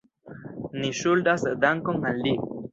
Ni 0.79 0.89
ŝuldas 1.01 1.45
dankon 1.67 2.11
al 2.13 2.21
li. 2.27 2.37